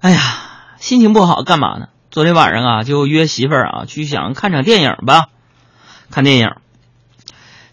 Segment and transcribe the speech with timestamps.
[0.00, 0.20] 哎呀，
[0.78, 1.88] 心情不好，干嘛呢？
[2.10, 5.26] 昨天晚上啊，就约媳妇儿啊去想看场电影吧，
[6.10, 6.52] 看电影。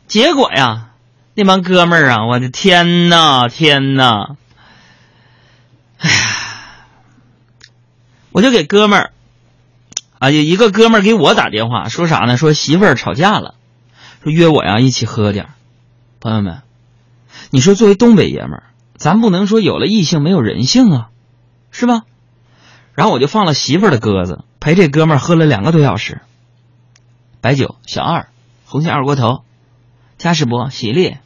[0.08, 0.90] 结果呀，
[1.36, 4.38] 那帮哥们儿啊，我的天呐，天呐！
[6.00, 6.18] 哎呀，
[8.32, 9.12] 我就给哥们儿
[10.18, 12.38] 啊，有一个哥们儿给我打电话，说啥呢？
[12.38, 13.54] 说媳妇儿吵架了，
[14.24, 15.50] 说约我呀一起喝点儿。
[16.20, 16.64] 朋友们，
[17.52, 18.64] 你说作为东北爷们儿，
[18.98, 21.10] 咱不能说有了异性没有人性啊，
[21.70, 22.02] 是吧？
[22.96, 26.22] 然后我就放了媳妇儿的鸽子，陪这哥们儿喝了两个多小时。
[27.42, 28.30] 白酒小二，
[28.66, 29.44] 红星二锅头，
[30.18, 31.18] 嘉士伯、喜力，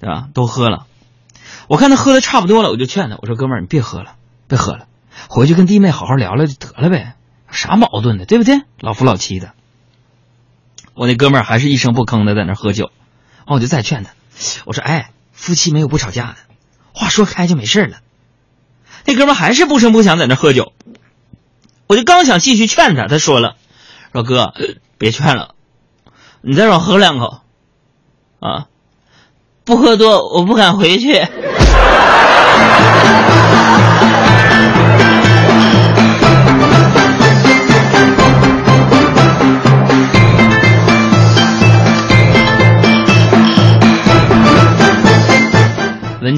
[0.00, 0.28] 对吧？
[0.34, 0.86] 都喝了。
[1.68, 4.14] 我看他喝的差不多了，我就劝他，我说：“哥们儿，你别喝了，
[4.48, 4.86] 别喝了，
[5.28, 7.14] 回去跟弟妹好好聊聊就得了呗，
[7.50, 8.62] 啥矛盾的，对不对？
[8.80, 9.52] 老夫老妻的。”
[10.94, 12.90] 我那哥们儿还是一声不吭的在那喝酒。
[13.38, 14.12] 然后我就再劝他，
[14.64, 16.36] 我说：“哎，夫妻没有不吵架的，
[16.94, 17.98] 话说开就没事了。”
[19.04, 20.72] 那哥们还是不声不响在那喝酒，
[21.86, 23.56] 我就刚想继续劝他，他说了
[24.12, 24.54] ：“说哥，
[24.98, 25.54] 别劝了，
[26.40, 27.40] 你再让我喝两口，
[28.40, 28.66] 啊，
[29.64, 31.26] 不喝多我不敢回去。”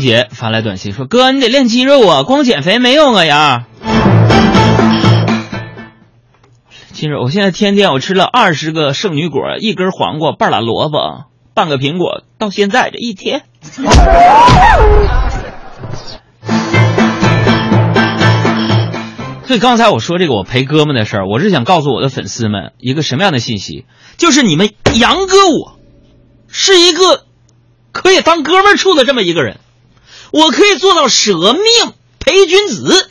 [0.05, 3.65] 姐发来短信说：“哥，你得练肌肉啊，光减肥没用啊呀！
[6.93, 13.45] 肌肉，我现在天天我吃了二十个圣女果，一根黄瓜，半拉萝卜，半个苹果，到现在这一天。
[19.47, 23.87] 所以刚才我说这个我陪哥们的事儿，我是想告诉我的粉丝们一个什么样的信息？
[24.19, 25.79] 就是你们杨哥我
[26.47, 27.25] 是一个
[27.91, 29.61] 可以当哥们处的这么一个人。”
[30.35, 31.63] 我可以做到舍命
[32.19, 33.09] 陪君子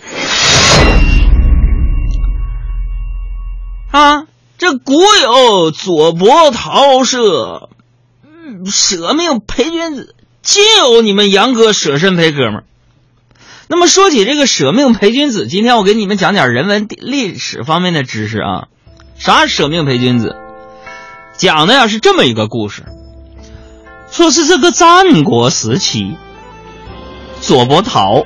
[3.92, 4.26] 啊！
[4.58, 7.70] 这古有左伯桃舍，
[8.70, 12.64] 舍命陪君子，今有你们杨哥舍身陪哥们儿。
[13.70, 18.68] 那么说起这个舍命陪君子，今天我给你们讲点人文历史方面的知识啊。
[19.18, 20.36] 啥舍命陪君子？
[21.38, 22.84] 讲的呀是这么一个故事，
[24.12, 26.18] 说是这个战国时期。
[27.44, 28.24] 左伯桃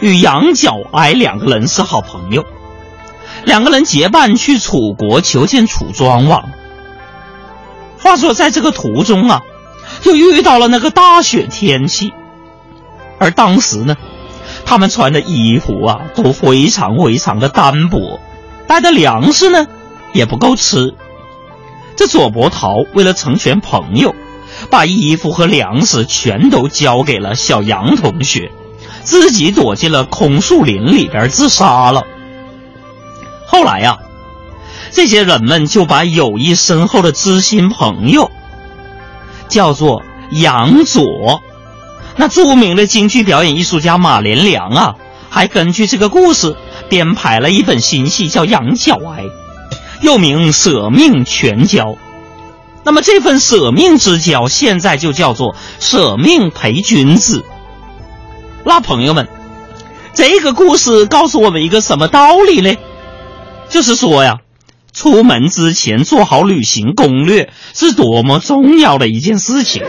[0.00, 2.46] 与杨角哀两个人是好朋友，
[3.44, 6.48] 两个人结伴去楚国求见楚庄王。
[7.98, 9.42] 话说在这个途中啊，
[10.00, 12.14] 就遇到了那个大雪天气，
[13.18, 13.94] 而当时呢，
[14.64, 18.20] 他们穿的衣服啊都非常非常的单薄，
[18.66, 19.66] 带的粮食呢
[20.14, 20.94] 也不够吃。
[21.94, 24.14] 这左伯桃为了成全朋友。
[24.70, 28.50] 把衣服和粮食全都交给了小杨同学，
[29.02, 32.04] 自己躲进了空树林里边自杀了。
[33.46, 33.98] 后来呀，
[34.90, 38.30] 这些人们就把友谊深厚的知心朋友
[39.48, 41.42] 叫做杨左。
[42.16, 44.94] 那著名的京剧表演艺术家马连良啊，
[45.30, 46.56] 还根据这个故事
[46.88, 49.24] 编排了一本新戏，叫《杨角哀》，
[50.00, 51.84] 又名《舍命全交》。
[52.86, 57.44] 那么这份舍命之交，现在就叫做舍命陪君子。
[58.64, 59.26] 那朋友们，
[60.14, 62.76] 这个故事告诉我们一个什么道理呢？
[63.68, 64.36] 就是说呀，
[64.92, 69.82] 出门之前做好旅行攻略是多么重要的一件事情。